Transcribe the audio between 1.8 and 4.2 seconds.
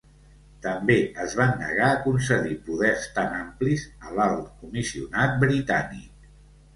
a concedir poders tan amplis a